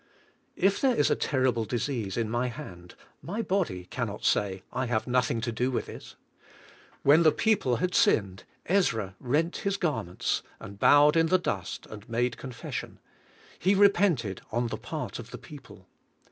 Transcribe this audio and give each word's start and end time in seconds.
''If 0.55 0.81
there 0.81 0.95
is 0.95 1.11
a 1.11 1.15
terrible 1.15 1.63
disease 1.63 2.17
in 2.17 2.27
my 2.27 2.47
hand, 2.47 2.95
my 3.21 3.43
body 3.43 3.85
can 3.85 4.07
not 4.07 4.25
say," 4.25 4.63
I 4.73 4.87
have 4.87 5.05
nothing 5.05 5.41
to 5.41 5.51
do 5.51 5.69
with 5.69 5.87
it." 5.87 6.15
When 7.03 7.21
the 7.21 7.31
people 7.31 7.75
had 7.75 7.93
sinned 7.93 8.43
Ezra 8.65 9.15
rent 9.19 9.57
his 9.57 9.77
garments 9.77 10.41
and 10.59 10.79
bowed 10.79 11.15
in 11.15 11.29
tlie 11.29 11.43
dust 11.43 11.85
and 11.85 12.09
made 12.09 12.35
confession. 12.37 12.97
He 13.59 13.75
repented 13.75 14.41
on 14.51 14.69
the 14.69 14.77
part 14.77 15.19
of 15.19 15.29
the 15.29 15.37
peo 15.37 15.59
ple. 15.61 15.87